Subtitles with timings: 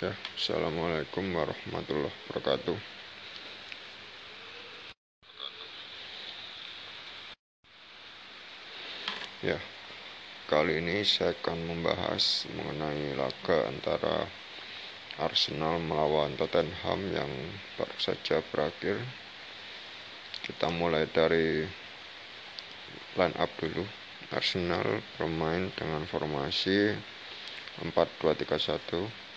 [0.00, 0.08] Ya,
[0.40, 2.78] Assalamualaikum warahmatullahi wabarakatuh.
[9.44, 9.60] Ya,
[10.48, 14.32] kali ini saya akan membahas mengenai laga antara
[15.20, 17.28] Arsenal melawan Tottenham yang
[17.76, 18.96] baru saja berakhir.
[20.40, 21.68] Kita mulai dari
[23.20, 23.84] line up dulu.
[24.32, 26.96] Arsenal bermain dengan formasi
[27.84, 29.31] 4-2-3-1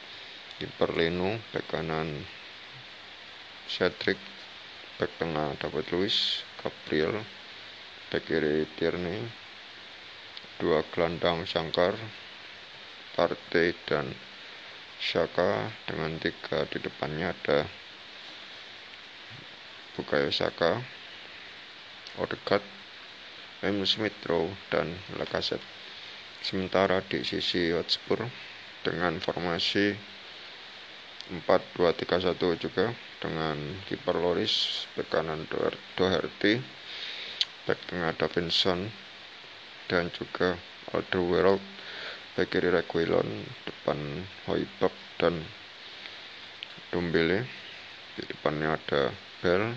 [0.55, 2.23] kiper Leno, bek kanan
[3.67, 4.15] Cedric,
[4.95, 7.19] bek tengah David Luiz, Gabriel,
[8.07, 9.19] bek kiri Tierney,
[10.55, 11.99] dua gelandang Shankar,
[13.19, 14.15] Partey dan
[14.95, 17.67] Shaka dengan tiga di depannya ada
[19.99, 20.79] Bukayo Saka,
[22.15, 22.63] Odegaard,
[23.63, 23.83] M.
[23.83, 25.63] Smith Rowe dan Lacazette.
[26.39, 28.23] Sementara di sisi Hotspur
[28.83, 30.14] dengan formasi
[31.47, 33.57] 4-2-3-1 juga dengan
[33.89, 35.49] kiper Loris, bek kanan
[35.97, 36.61] Doherty,
[37.65, 38.93] bek tengah Davinson,
[39.89, 40.53] dan juga
[40.93, 41.61] Alderweireld
[42.35, 43.97] back kiri Reguilon depan
[44.45, 45.39] Hoiberg dan
[46.91, 47.47] Dombele
[48.19, 49.71] di depannya ada Bell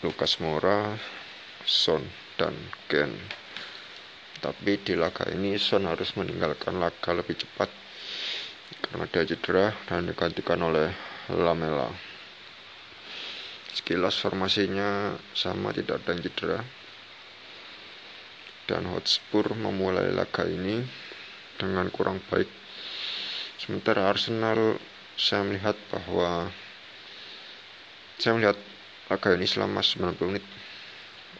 [0.00, 0.96] Lukas Moura
[1.64, 2.04] Son
[2.36, 2.52] dan
[2.88, 3.12] Ken.
[4.40, 7.83] Tapi di laga ini Son harus meninggalkan laga lebih cepat
[8.94, 10.94] karena dia cedera dan digantikan oleh
[11.34, 11.90] Lamela
[13.74, 16.62] sekilas formasinya sama tidak ada yang cedera
[18.70, 20.78] dan Hotspur memulai laga ini
[21.58, 22.46] dengan kurang baik.
[23.60, 24.78] Sementara Arsenal
[25.18, 26.48] saya melihat bahwa
[28.16, 28.56] saya melihat
[29.10, 30.46] laga ini selama 90 menit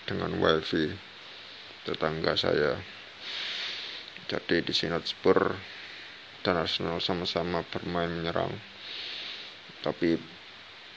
[0.04, 0.92] dengan wifi
[1.86, 2.76] tetangga saya.
[4.28, 5.54] Jadi di sini Hotspur
[6.44, 8.52] dan Arsenal sama-sama bermain menyerang.
[9.80, 10.20] Tapi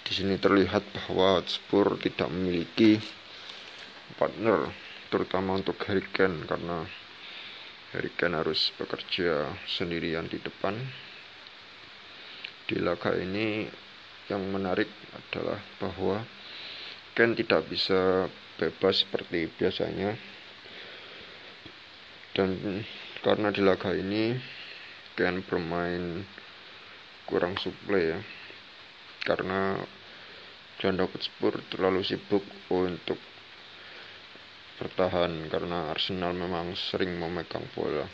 [0.03, 2.99] di sini terlihat bahwa Hotspur tidak memiliki
[4.19, 4.71] partner
[5.07, 6.83] terutama untuk Harry Kane karena
[7.95, 10.75] Harry Kane harus bekerja sendirian di depan
[12.67, 13.67] di laga ini
[14.27, 16.23] yang menarik adalah bahwa
[17.15, 20.15] Kane tidak bisa bebas seperti biasanya
[22.35, 22.83] dan
[23.23, 24.35] karena di laga ini
[25.17, 26.21] Ken bermain
[27.25, 28.19] kurang suplai ya
[29.25, 29.81] karena
[30.77, 33.17] Janda Hotspur terlalu sibuk untuk
[34.77, 38.05] bertahan karena Arsenal memang sering memegang bola.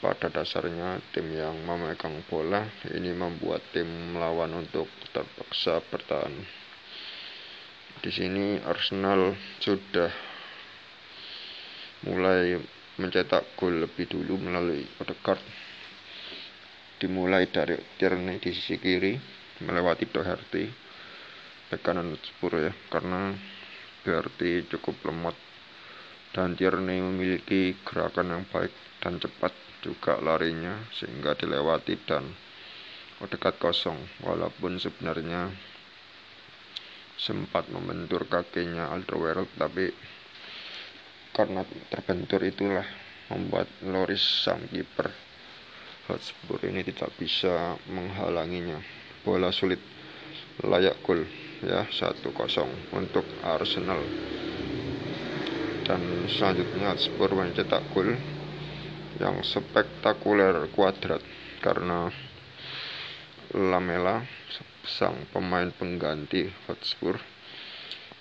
[0.00, 6.32] Pada dasarnya tim yang memegang bola ini membuat tim melawan untuk terpaksa bertahan.
[8.00, 10.10] Di sini Arsenal sudah
[12.08, 12.58] mulai
[12.98, 15.61] mencetak gol lebih dulu melalui Odegaard.
[17.02, 19.18] Dimulai dari Tierney di sisi kiri
[19.66, 20.70] melewati Doherty
[21.66, 23.34] ke kanan Spur ya karena
[24.06, 25.34] Doherty cukup lemot
[26.30, 28.70] dan Tierney memiliki gerakan yang baik
[29.02, 29.50] dan cepat
[29.82, 32.30] juga larinya sehingga dilewati dan
[33.18, 33.98] dekat kosong.
[34.22, 35.50] Walaupun sebenarnya
[37.18, 39.90] sempat membentur kakinya Alderweireld tapi
[41.34, 42.86] karena terbentur itulah
[43.26, 45.31] membuat Loris sang kiper
[46.12, 48.76] Hotspur ini tidak bisa menghalanginya
[49.24, 49.80] bola sulit
[50.60, 51.24] layak gol
[51.64, 52.28] ya 1-0
[52.92, 54.04] untuk Arsenal
[55.88, 58.12] dan selanjutnya Hotspur mencetak gol
[59.16, 61.24] yang spektakuler kuadrat
[61.64, 62.12] karena
[63.56, 64.20] Lamela
[64.84, 67.16] sang pemain pengganti Hotspur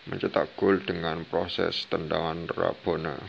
[0.08, 3.20] mencetak gol dengan proses tendangan Rabona.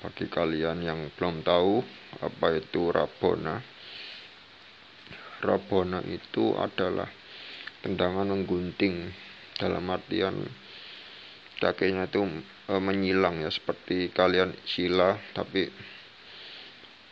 [0.00, 3.62] Bagi kalian yang belum tahu apa itu Rabona,
[5.40, 7.06] Rabona itu adalah
[7.80, 9.30] tendangan menggunting.
[9.60, 10.40] Dalam artian
[11.60, 12.24] kakinya itu
[12.64, 15.68] e, menyilang ya seperti kalian sila tapi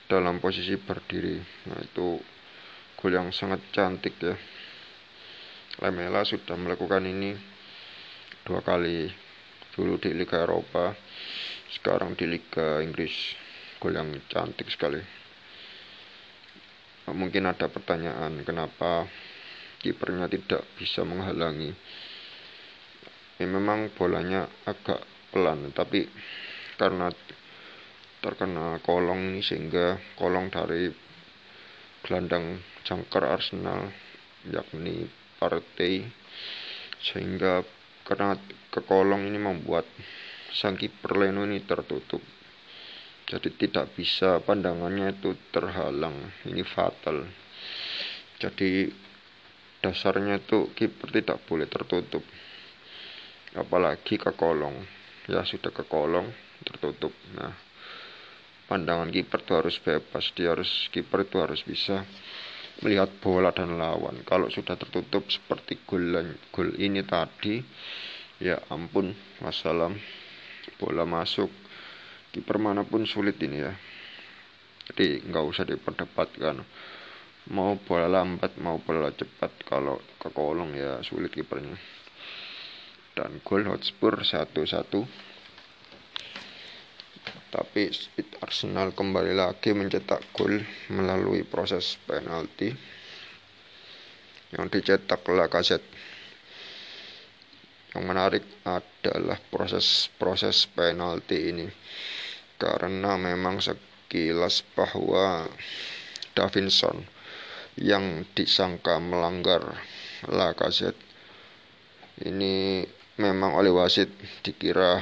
[0.09, 1.37] dalam posisi berdiri.
[1.69, 2.17] Nah itu
[2.97, 4.37] gol yang sangat cantik ya.
[5.85, 7.37] Lemela sudah melakukan ini
[8.49, 9.13] dua kali.
[9.77, 10.97] Dulu di Liga Eropa
[11.71, 13.37] sekarang di Liga Inggris
[13.79, 15.01] gol yang cantik sekali.
[17.09, 19.09] Mungkin ada pertanyaan kenapa
[19.81, 21.73] kipernya tidak bisa menghalangi?
[23.39, 26.11] Ya memang bolanya agak pelan tapi
[26.75, 27.09] karena
[28.19, 30.91] terkena kolong sehingga kolong dari
[32.03, 33.95] gelandang jangkar Arsenal
[34.51, 35.07] yakni
[35.39, 36.03] Partey
[36.99, 37.63] sehingga
[38.03, 38.35] karena
[38.75, 39.87] ke kolong ini membuat
[40.51, 42.19] sang kiper Leno ini tertutup
[43.29, 46.17] jadi tidak bisa pandangannya itu terhalang.
[46.49, 47.29] Ini fatal.
[48.41, 48.89] Jadi
[49.85, 52.25] dasarnya itu kiper tidak boleh tertutup.
[53.53, 54.81] Apalagi ke kolong.
[55.29, 56.25] Ya sudah ke kolong
[56.65, 57.13] tertutup.
[57.37, 57.53] Nah
[58.65, 60.33] pandangan kiper itu harus bebas.
[60.33, 62.09] Dia harus kiper itu harus bisa
[62.81, 64.25] melihat bola dan lawan.
[64.25, 66.17] Kalau sudah tertutup seperti gol
[66.49, 67.61] gol ini tadi
[68.41, 69.13] ya ampun
[69.45, 70.01] wassalam
[70.81, 71.68] bola masuk
[72.33, 73.73] kiper mana pun sulit ini ya.
[74.89, 76.65] Jadi nggak usah diperdebatkan.
[77.53, 81.77] Mau bola lambat mau bola cepat kalau ke kolong ya sulit kipernya.
[83.17, 85.29] Dan gol Hotspur 1-1
[87.49, 87.89] tapi
[88.45, 90.61] Arsenal kembali lagi mencetak gol
[90.93, 92.69] melalui proses penalti
[94.53, 95.89] yang dicetak Lacazette.
[97.97, 101.67] Yang menarik adalah proses-proses penalti ini
[102.59, 105.47] karena memang sekilas bahwa
[106.35, 107.07] Davinson
[107.79, 109.79] yang disangka melanggar
[110.27, 110.99] Lacazette
[112.27, 112.83] ini
[113.23, 114.11] memang oleh wasit
[114.43, 114.99] dikira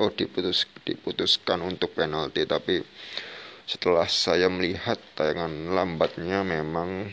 [0.00, 2.48] oh diputus diputuskan untuk penalti.
[2.48, 2.80] Tapi
[3.68, 7.12] setelah saya melihat tayangan lambatnya memang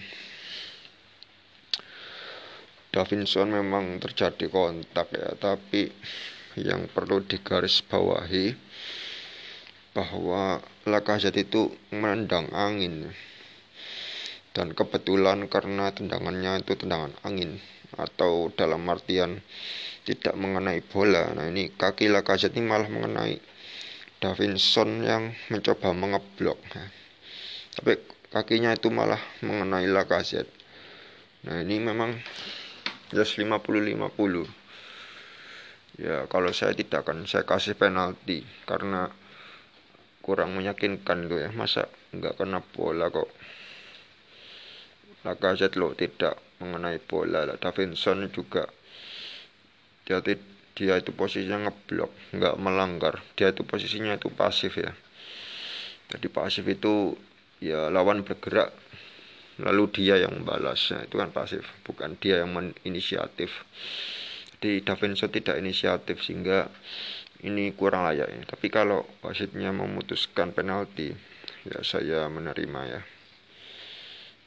[2.95, 5.35] Davinson memang terjadi kontak ya.
[5.35, 5.91] Tapi
[6.57, 8.66] yang perlu digarisbawahi
[9.97, 13.09] bahwa Lacazette itu menendang angin
[14.53, 17.57] dan kebetulan karena tendangannya itu tendangan angin
[17.97, 19.41] atau dalam artian
[20.05, 21.33] tidak mengenai bola.
[21.33, 23.41] Nah ini kaki Lacazette ini malah mengenai
[24.21, 26.61] Davinson yang mencoba mengeblok.
[26.77, 26.89] Nah,
[27.81, 27.97] tapi
[28.29, 30.53] kakinya itu malah mengenai Lacazette.
[31.49, 32.13] Nah ini memang
[33.09, 34.45] just 50-50.
[35.97, 39.09] Ya kalau saya tidak akan saya kasih penalti karena
[40.27, 41.49] kurang meyakinkan tuh ya.
[41.55, 43.31] Masa nggak kena bola kok?
[45.23, 47.47] Lacazette lo tidak mengenai bola.
[47.55, 48.67] Davinson juga
[50.03, 50.19] dia
[50.77, 53.23] dia itu posisinya ngeblok nggak melanggar.
[53.39, 54.91] Dia itu posisinya itu pasif ya.
[56.11, 57.15] Jadi pasif itu
[57.63, 58.75] ya lawan bergerak
[59.57, 63.65] lalu dia yang membalas nah, itu kan pasif bukan dia yang menginisiatif
[64.57, 66.69] jadi Davinson tidak inisiatif sehingga
[67.45, 68.41] ini kurang layak ya.
[68.49, 71.13] tapi kalau wasitnya memutuskan penalti
[71.69, 73.01] ya saya menerima ya.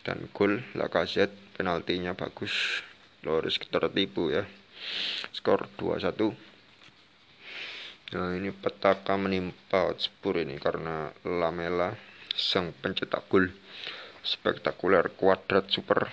[0.00, 2.82] Dan gol Lacazette penaltinya bagus.
[3.20, 4.48] Loris tertipu ya.
[5.30, 6.50] Skor 2-1
[8.10, 11.94] nah ini petaka menimpa Hotspur ini karena Lamela
[12.34, 13.54] sang pencetak gol.
[14.26, 16.10] Spektakuler kuadrat super.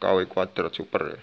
[0.00, 1.20] KW kuadrat super ya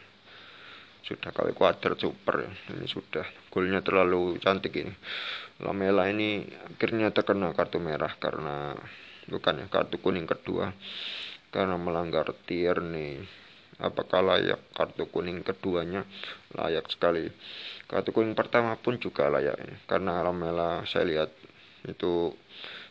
[1.08, 2.52] sudah KW kuadrat super ya.
[2.76, 4.92] ini sudah golnya terlalu cantik ini.
[5.64, 8.76] Lamela ini akhirnya terkena kartu merah karena
[9.32, 10.76] bukan ya kartu kuning kedua.
[11.48, 13.24] Karena melanggar Tierney
[13.80, 16.04] apakah layak kartu kuning keduanya?
[16.60, 17.32] Layak sekali.
[17.88, 21.32] Kartu kuning pertama pun juga layak karena Lamela saya lihat
[21.88, 22.36] itu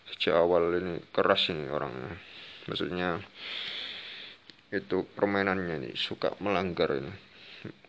[0.08, 2.16] sejak awal ini keras ini orangnya.
[2.64, 3.20] Maksudnya
[4.72, 7.25] itu permainannya nih suka melanggar ini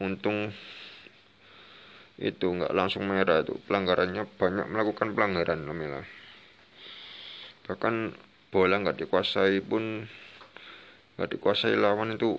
[0.01, 0.53] untung
[2.17, 3.57] itu nggak langsung merah itu.
[3.65, 6.01] Pelanggarannya banyak melakukan pelanggaran Lamela.
[7.69, 7.95] Bahkan
[8.49, 10.07] bola nggak dikuasai pun
[11.17, 12.37] nggak dikuasai lawan itu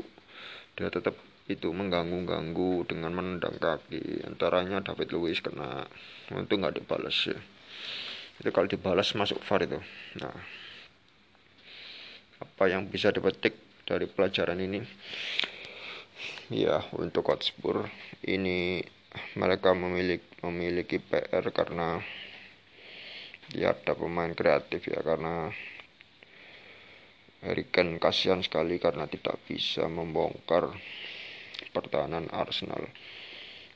[0.79, 1.19] dia tetap
[1.49, 4.27] itu mengganggu-ganggu dengan menendang kaki.
[4.29, 5.89] Antaranya David Luiz kena.
[6.29, 7.39] Itu nggak dibalas ya.
[8.39, 9.81] Itu kalau dibalas masuk VAR itu.
[10.21, 10.37] Nah
[12.39, 14.79] apa yang bisa dipetik dari pelajaran ini
[16.49, 17.85] ya untuk Hotspur
[18.25, 18.81] ini
[19.37, 22.01] mereka memiliki memiliki PR karena
[23.49, 25.53] dia ada pemain kreatif ya karena
[27.39, 30.75] Kane kasihan sekali karena tidak bisa membongkar
[31.71, 32.83] pertahanan Arsenal.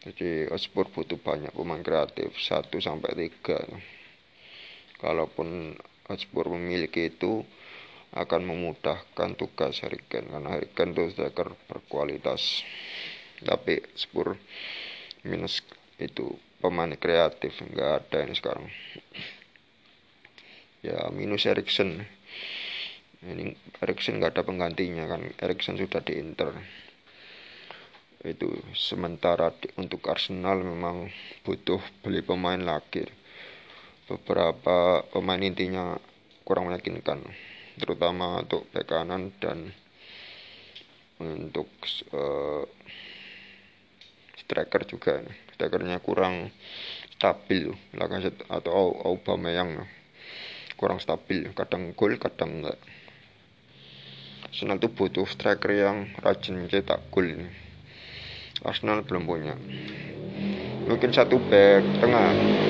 [0.02, 4.98] Jadi Hotspur butuh banyak pemain kreatif 1 sampai 3.
[4.98, 5.78] Kalaupun
[6.10, 7.46] Hotspur memiliki itu
[8.12, 12.60] akan memudahkan tugas Harry Kane karena Harry Kane itu striker berkualitas.
[13.40, 14.36] Tapi Spur
[15.24, 15.64] minus
[15.96, 18.68] itu pemain kreatif nggak ada ini sekarang.
[20.84, 22.04] Ya minus Erikson
[23.24, 25.24] ini Erikson nggak ada penggantinya kan?
[25.40, 26.52] Erikson sudah di Inter.
[28.22, 31.08] Itu sementara di, untuk Arsenal memang
[31.42, 33.08] butuh beli pemain lagi.
[34.06, 35.96] Beberapa pemain intinya
[36.44, 37.24] kurang meyakinkan
[37.80, 39.72] terutama untuk bek kanan dan
[41.22, 41.68] untuk
[42.12, 42.66] uh,
[44.42, 45.22] striker juga
[45.56, 46.50] strikernya kurang
[47.16, 48.10] stabil lah
[48.50, 49.86] atau Aubameyang
[50.74, 52.76] kurang stabil kadang gol kadang enggak
[54.52, 57.24] Arsenal tuh butuh striker yang rajin mencetak gol.
[58.60, 59.56] Arsenal belum punya.
[60.84, 62.61] Mungkin satu back tengah.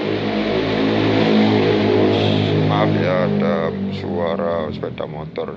[2.82, 5.54] Maaf ya ada suara sepeda motor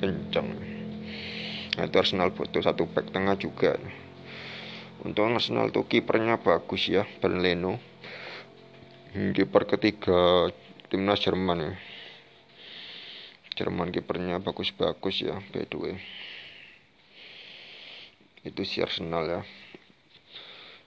[0.00, 0.48] kencang.
[1.76, 3.76] Nah, itu Arsenal butuh satu back tengah juga.
[5.04, 7.76] Untuk Arsenal tuh kipernya bagus ya, Ben Leno.
[9.12, 10.48] Kiper ketiga
[10.88, 11.72] timnas Jerman ya.
[13.60, 16.00] Jerman kipernya bagus-bagus ya by the
[18.48, 19.40] itu si Arsenal ya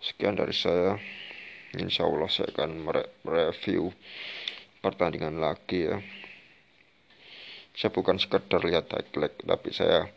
[0.02, 0.98] sekian dari saya
[1.78, 2.82] insya Allah saya akan
[3.22, 3.94] mereview
[4.84, 5.98] pertandingan lagi ya
[7.78, 10.10] saya bukan sekedar lihat highlight tapi saya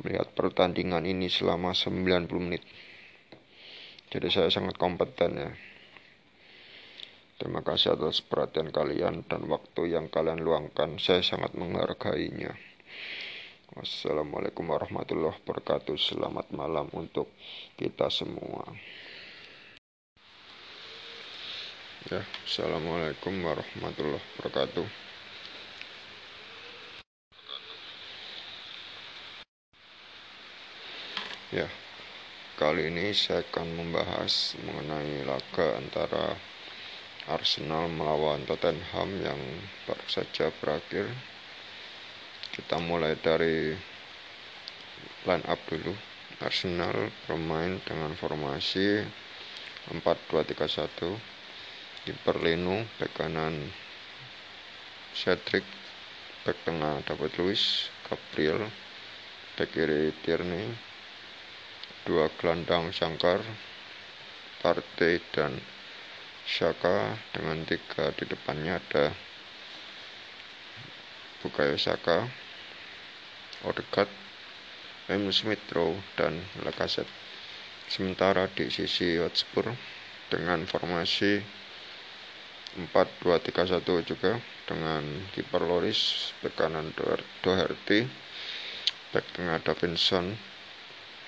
[0.00, 2.64] melihat pertandingan ini selama 90 menit
[4.12, 5.50] jadi saya sangat kompeten ya
[7.36, 10.96] Terima kasih atas perhatian kalian dan waktu yang kalian luangkan.
[10.96, 12.56] Saya sangat menghargainya.
[13.76, 16.00] Wassalamualaikum warahmatullahi wabarakatuh.
[16.00, 17.28] Selamat malam untuk
[17.76, 18.64] kita semua.
[22.06, 24.86] Ya, Assalamualaikum warahmatullahi wabarakatuh.
[31.50, 31.66] Ya,
[32.62, 36.38] kali ini saya akan membahas mengenai laga antara
[37.26, 39.42] Arsenal melawan Tottenham yang
[39.90, 41.10] baru saja berakhir.
[42.54, 43.74] Kita mulai dari
[45.26, 45.90] line up dulu.
[46.38, 49.02] Arsenal bermain dengan formasi
[49.90, 51.35] 4-2-3-1.
[52.06, 53.66] Kiper Leno, bek kanan
[55.10, 55.66] Cedric,
[56.46, 58.62] bek tengah David Luiz, Gabriel,
[59.58, 60.70] bek kiri Tierney,
[62.06, 63.42] dua gelandang Sangkar,
[64.62, 65.58] Partey dan
[66.46, 69.10] Shaka dengan tiga di depannya ada
[71.42, 72.22] Bukayo Saka,
[73.66, 74.14] Odegaard,
[75.10, 75.26] M.
[75.34, 77.10] Smith Rowe, dan Lacazette.
[77.90, 79.74] Sementara di sisi Hotspur
[80.30, 81.65] dengan formasi
[82.76, 84.36] 4-2-3-1 juga
[84.68, 85.02] dengan
[85.32, 86.92] kiper Loris, bek kanan
[87.40, 88.04] Doherty,
[89.10, 90.36] bek tengah Davinson,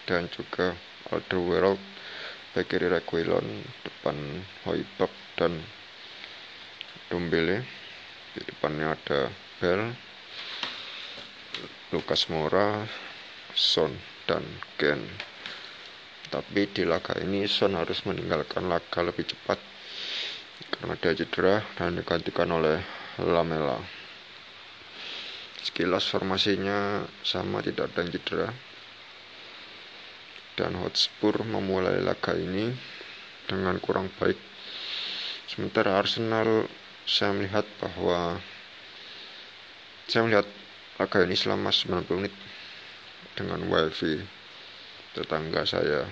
[0.05, 0.77] dan juga
[1.09, 1.81] Alderweireld
[2.53, 3.45] bek kiri Reguilon
[3.85, 4.17] depan
[4.69, 5.57] Hoibak dan
[7.09, 7.65] Dombele
[8.37, 9.93] di depannya ada Bell
[11.93, 12.85] Lukas Moura
[13.57, 13.97] Son
[14.29, 14.45] dan
[14.77, 15.01] Ken.
[16.29, 19.78] Tapi di laga ini Son harus meninggalkan laga lebih cepat
[20.75, 22.83] karena dia cedera dan digantikan oleh
[23.19, 23.79] Lamela
[25.63, 28.49] sekilas formasinya sama tidak ada yang cedera
[30.59, 32.75] dan Hotspur memulai laga ini
[33.47, 34.35] dengan kurang baik.
[35.47, 36.67] Sementara Arsenal
[37.07, 38.43] saya melihat bahwa
[40.11, 40.51] saya melihat
[40.99, 42.35] laga ini selama 90 menit
[43.39, 44.19] dengan wifi
[45.15, 46.11] tetangga saya.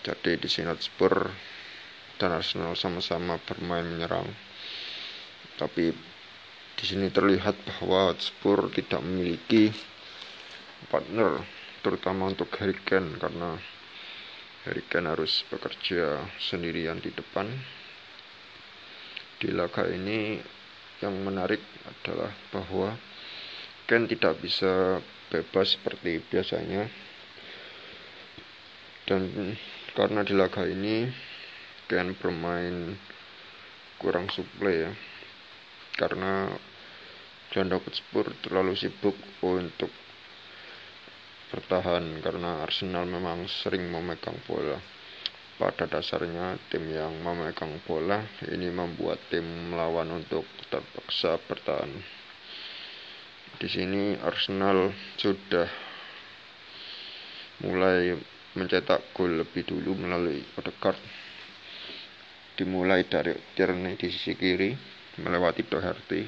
[0.00, 1.28] Jadi di sini Hotspur
[2.24, 4.24] dan Arsenal sama-sama bermain menyerang.
[5.60, 5.92] Tapi
[6.72, 9.68] di sini terlihat bahwa Hotspur tidak memiliki
[10.88, 11.44] partner
[11.84, 13.60] terutama untuk Harry Kane karena
[14.64, 17.44] Harry Kane harus bekerja sendirian di depan
[19.36, 20.40] di laga ini
[21.04, 22.96] yang menarik adalah bahwa
[23.84, 26.88] Ken tidak bisa bebas seperti biasanya
[29.04, 29.52] dan
[29.92, 31.04] karena di laga ini
[31.94, 32.98] Ken bermain
[34.02, 34.90] kurang suplai ya
[35.94, 36.50] karena
[37.54, 39.14] John Spur terlalu sibuk
[39.46, 39.94] untuk
[41.54, 44.74] bertahan karena Arsenal memang sering memegang bola.
[45.54, 51.94] Pada dasarnya tim yang memegang bola ini membuat tim melawan untuk terpaksa bertahan.
[53.54, 55.70] Di sini Arsenal sudah
[57.62, 58.18] mulai
[58.58, 60.98] mencetak gol lebih dulu melalui Odegaard.
[62.54, 64.70] Dimulai dari Tierney di sisi kiri
[65.18, 66.22] melewati Doherty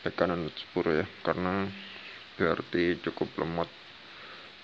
[0.00, 1.70] bek kanan Spur ya karena
[2.34, 3.70] Doherty cukup lemot.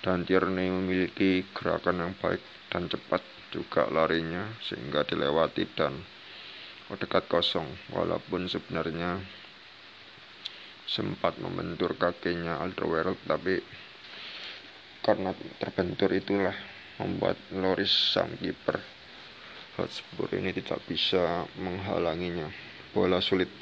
[0.02, 2.42] Dan Tierney memiliki gerakan yang baik
[2.72, 3.22] dan cepat
[3.54, 6.02] juga larinya sehingga dilewati dan
[6.90, 7.66] dekat kosong.
[7.94, 9.22] Walaupun sebenarnya
[10.86, 13.58] sempat membentur kakinya Alderweireld tapi
[15.02, 15.30] karena
[15.62, 16.54] terbentur itulah
[16.98, 18.95] membuat Loris sang kiper
[19.76, 22.48] Hotspur ini tidak bisa menghalanginya
[22.96, 23.52] bola sulit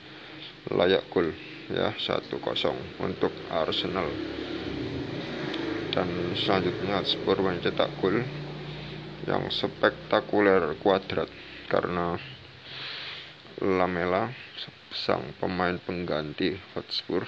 [0.70, 1.34] layak gol
[1.68, 2.38] ya 1-0
[3.02, 4.06] untuk Arsenal
[5.90, 8.22] dan selanjutnya Spurs mencetak gol
[9.26, 11.30] yang spektakuler kuadrat
[11.66, 12.18] karena
[13.62, 14.30] Lamela
[14.94, 17.26] sang pemain pengganti Hotspur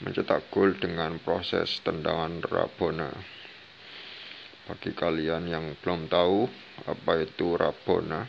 [0.00, 3.39] mencetak gol dengan proses tendangan Rabona.
[4.70, 6.46] Bagi kalian yang belum tahu
[6.86, 8.22] apa itu Rabona,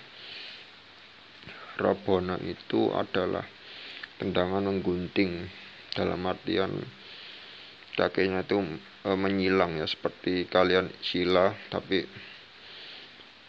[1.77, 3.45] Rabona itu adalah
[4.17, 5.45] tendangan menggunting
[5.93, 6.81] dalam artian
[7.93, 8.57] kakinya itu
[9.05, 12.09] e, menyilang ya seperti kalian sila tapi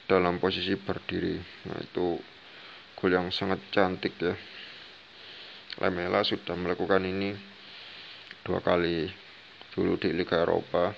[0.05, 1.41] dalam posisi berdiri.
[1.73, 2.21] Nah, itu
[3.01, 4.37] gol yang sangat cantik ya.
[5.81, 7.33] Lamela sudah melakukan ini
[8.45, 9.09] dua kali
[9.73, 10.93] dulu di Liga Eropa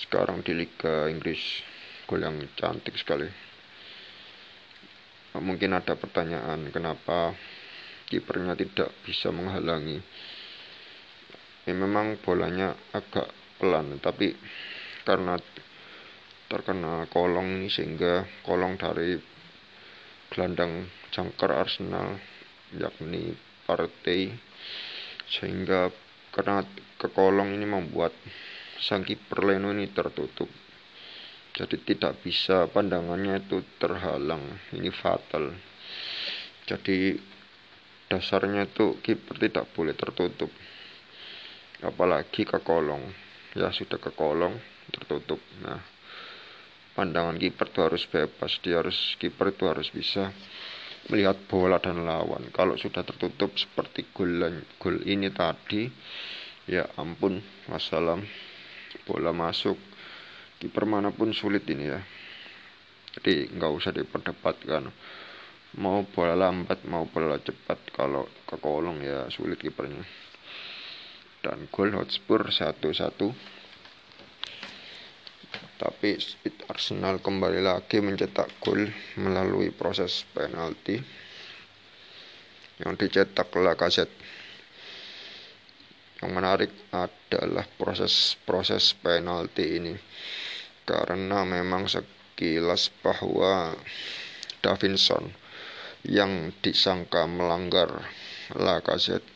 [0.00, 1.40] sekarang di Liga Inggris
[2.08, 3.28] gol yang cantik sekali.
[5.38, 7.36] Mungkin ada pertanyaan kenapa
[8.10, 10.02] kipernya tidak bisa menghalangi?
[11.68, 13.30] Ya, memang bolanya agak
[13.60, 14.34] pelan tapi
[15.04, 15.36] karena
[16.50, 19.14] terkena kolong ini sehingga kolong dari
[20.32, 22.18] gelandang jangkar Arsenal
[22.74, 23.36] yakni
[23.68, 24.34] partai
[25.30, 25.94] sehingga
[26.34, 26.66] karena
[26.98, 28.10] kekolong ini membuat
[28.80, 30.48] sang kiper Leno ini tertutup.
[31.52, 34.40] Jadi tidak bisa pandangannya itu terhalang.
[34.72, 35.52] Ini fatal.
[36.64, 37.18] Jadi
[38.08, 40.48] dasarnya itu kiper tidak boleh tertutup.
[41.84, 43.04] Apalagi ke kolong.
[43.52, 44.56] Ya sudah ke kolong
[44.88, 45.42] tertutup.
[45.60, 45.82] Nah
[46.94, 48.56] pandangan kiper itu harus bebas.
[48.64, 50.32] Dia harus kiper itu harus bisa
[51.10, 52.52] melihat bola dan lawan.
[52.54, 55.88] Kalau sudah tertutup seperti gol gol ini tadi,
[56.68, 58.20] ya ampun, wassalam,
[59.06, 59.78] bola masuk.
[60.60, 62.00] Kiper mana pun sulit ini ya.
[63.18, 64.90] Jadi nggak usah diperdebatkan.
[65.78, 70.02] Mau bola lambat, mau bola cepat, kalau ke kolong ya sulit kipernya.
[71.40, 73.58] Dan gol Hotspur satu-satu
[75.80, 76.20] tapi
[76.68, 78.84] Arsenal kembali lagi mencetak gol
[79.16, 81.00] melalui proses penalti
[82.84, 84.19] yang dicetak Lacazette.
[86.20, 89.94] Yang menarik adalah proses-proses penalti ini.
[90.84, 93.72] Karena memang sekilas bahwa
[94.60, 95.32] Davinson
[96.04, 97.88] yang disangka melanggar
[98.56, 99.28] Lacazette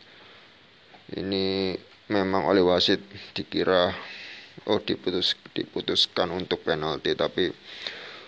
[1.16, 1.76] ini
[2.09, 3.00] memang oleh wasit
[3.37, 3.92] dikira
[4.68, 7.12] oh diputus diputuskan untuk penalti.
[7.16, 7.52] Tapi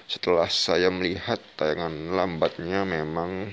[0.07, 3.51] setelah saya melihat tayangan lambatnya memang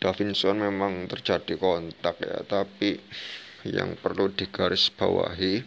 [0.00, 2.96] Davinson memang terjadi kontak ya tapi
[3.68, 5.60] yang perlu digarisbawahi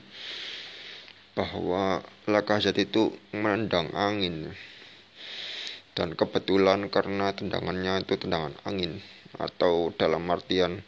[1.38, 4.50] bahwa Lacazette itu menendang angin
[5.94, 8.98] dan kebetulan karena tendangannya itu tendangan angin
[9.38, 10.82] atau dalam artian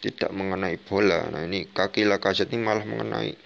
[0.00, 1.28] tidak mengenai bola.
[1.28, 3.36] Nah ini kaki Lacazette ini malah mengenai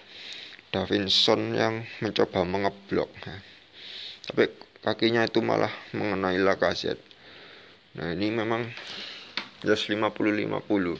[0.71, 3.11] Davinson yang mencoba mengeblok.
[3.27, 3.39] Nah,
[4.25, 4.49] tapi
[4.81, 7.03] kakinya itu malah mengenai Lacazette.
[7.99, 8.65] Nah ini memang
[9.63, 10.99] just 50-50.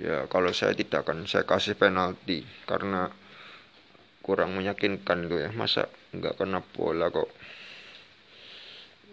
[0.00, 3.12] Ya kalau saya tidak akan saya kasih penalti karena
[4.24, 5.50] kurang meyakinkan gitu ya.
[5.52, 7.28] Masa nggak kena bola kok.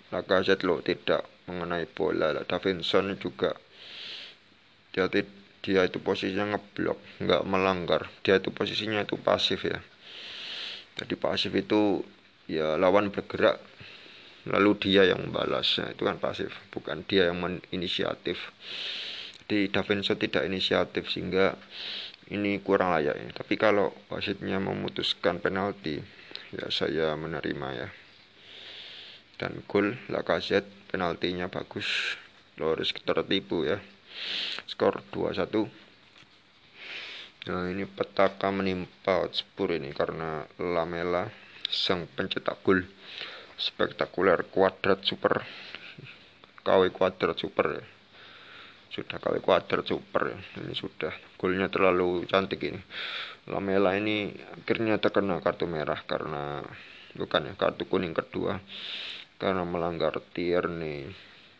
[0.09, 2.33] Lacazette lo tidak mengenai bola.
[2.47, 3.53] Davinson juga
[4.89, 5.05] dia
[5.59, 9.79] dia itu posisinya ngeblok nggak melanggar dia itu posisinya itu pasif ya
[10.97, 12.03] jadi pasif itu
[12.47, 13.59] ya lawan bergerak
[14.49, 18.51] lalu dia yang membalas nah, itu kan pasif bukan dia yang menginisiatif.
[19.45, 21.57] Jadi Davinson tidak inisiatif sehingga
[22.29, 23.25] ini kurang layak ya.
[23.33, 25.97] tapi kalau wasitnya memutuskan penalti
[26.53, 27.87] ya saya menerima ya.
[29.39, 32.17] Dan gol Lacazette penaltinya bagus.
[32.59, 33.79] Loris tertipu ya.
[34.67, 35.89] Skor 2-1
[37.47, 41.31] nah ini petaka menimpa Hotspur ini karena Lamela
[41.71, 42.83] sang pencetak gol
[43.59, 45.43] spektakuler kuadrat super.
[46.63, 47.83] KW kuadrat super ya.
[48.89, 50.39] Sudah KW kuadrat super ya.
[50.63, 52.79] Ini sudah golnya terlalu cantik ini.
[53.51, 56.63] Lamela ini akhirnya terkena kartu merah karena
[57.19, 58.63] bukan ya kartu kuning kedua.
[59.39, 61.07] Karena melanggar Tierney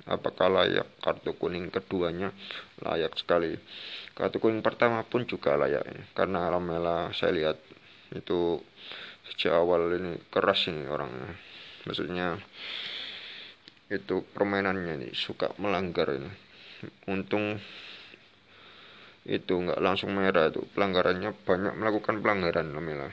[0.08, 2.32] apakah layak kartu kuning keduanya?
[2.80, 3.60] Layak sekali.
[4.16, 7.58] Kartu kuning pertama pun juga layak ini karena Lamela saya lihat
[8.16, 8.60] itu
[9.32, 11.49] sejak awal ini keras ini orangnya
[11.88, 12.40] maksudnya
[13.90, 16.30] itu permainannya ini suka melanggar ini.
[17.10, 17.58] Untung
[19.28, 23.10] itu nggak langsung merah itu pelanggarannya banyak melakukan pelanggaran Lamela.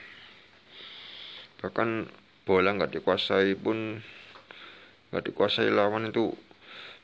[1.60, 1.88] Bahkan
[2.46, 3.98] bola nggak dikuasai pun
[5.10, 6.36] nggak dikuasai lawan itu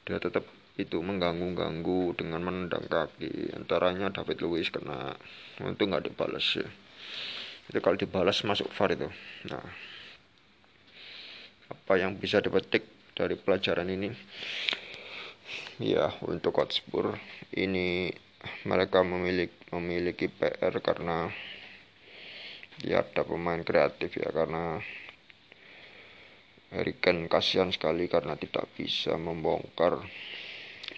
[0.07, 0.47] dia tetap
[0.77, 3.53] itu mengganggu-ganggu dengan menendang kaki.
[3.57, 5.17] Antaranya David Luiz kena.
[5.61, 6.69] Itu nggak dibalas ya.
[7.69, 9.09] Itu kalau dibalas masuk VAR itu.
[9.49, 9.92] Nah
[11.73, 12.85] apa yang bisa dipetik
[13.17, 14.13] dari pelajaran ini
[15.81, 17.17] ya untuk Hotspur
[17.57, 18.13] ini
[18.69, 21.33] mereka memiliki memiliki PR karena
[22.85, 24.85] ya ada pemain kreatif ya karena
[26.73, 30.01] Kane kasihan sekali karena tidak bisa membongkar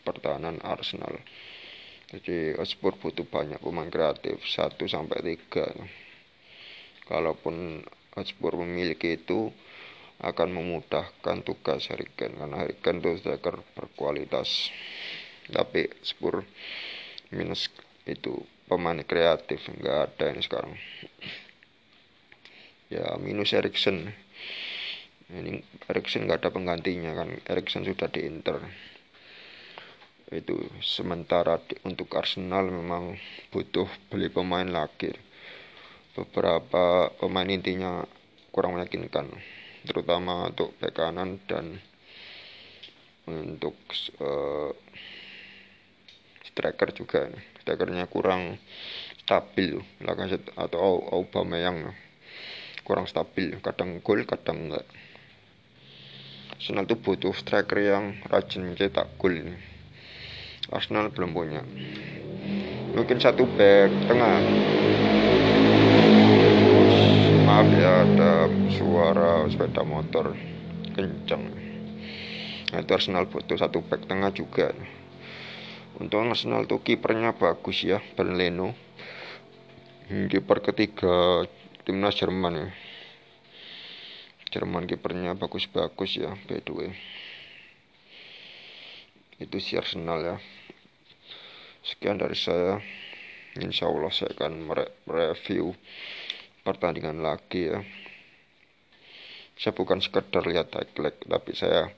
[0.07, 1.19] pertahanan Arsenal.
[2.15, 7.11] Jadi Spurs butuh banyak pemain kreatif 1 sampai 3.
[7.11, 7.83] Kalaupun
[8.23, 9.51] Spurs memiliki itu
[10.25, 14.73] akan memudahkan tugas Harry Kane karena Harry Kane itu striker berkualitas.
[15.45, 16.49] Tapi Spurs
[17.29, 17.69] minus
[18.09, 20.73] itu pemain kreatif nggak ada ini sekarang.
[22.89, 24.09] Ya minus Erikson
[25.33, 28.61] ini Erikson nggak ada penggantinya kan Erikson sudah di Inter
[30.33, 33.15] itu sementara di, untuk Arsenal memang
[33.53, 35.13] butuh beli pemain lagi
[36.17, 38.03] beberapa pemain intinya
[38.51, 39.31] kurang meyakinkan
[39.85, 41.79] terutama untuk bek kanan dan
[43.29, 43.77] untuk
[44.21, 44.73] uh,
[46.45, 47.29] striker juga
[47.65, 48.61] strikernya kurang
[49.25, 49.81] stabil
[50.57, 51.93] atau Aubameyang
[52.85, 54.85] kurang stabil kadang gol kadang enggak
[56.65, 59.53] Arsenal itu butuh striker yang rajin mencetak gol ini.
[60.73, 61.61] Arsenal belum punya.
[62.97, 64.39] Mungkin satu back tengah.
[67.55, 70.35] Maaf ya ada suara sepeda motor
[70.91, 71.55] kencang.
[72.75, 74.75] Nah, itu Arsenal butuh satu back tengah juga.
[76.03, 78.75] Untuk Arsenal tuh kipernya bagus ya, Leno.
[80.11, 81.47] Kiper ketiga
[81.87, 82.69] timnas Jerman ya.
[84.51, 86.91] Jerman kipernya bagus-bagus ya by the way
[89.39, 90.37] itu si Arsenal ya
[91.87, 92.83] sekian dari saya
[93.63, 94.67] insya Allah saya akan
[95.07, 95.71] mereview
[96.65, 97.85] pertandingan lagi ya
[99.55, 101.93] saya bukan sekedar lihat highlight tapi saya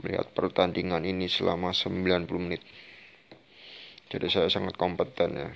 [0.00, 2.64] melihat pertandingan ini selama 90 menit
[4.10, 5.50] jadi saya sangat kompeten ya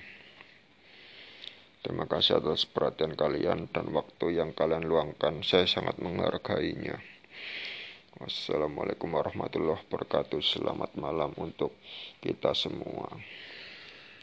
[1.85, 5.45] Terima kasih atas perhatian kalian dan waktu yang kalian luangkan.
[5.45, 6.97] Saya sangat menghargainya.
[8.17, 10.41] Wassalamualaikum warahmatullahi wabarakatuh.
[10.41, 11.77] Selamat malam untuk
[12.25, 13.05] kita semua.